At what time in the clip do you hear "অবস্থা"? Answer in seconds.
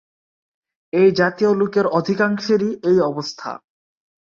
3.01-3.51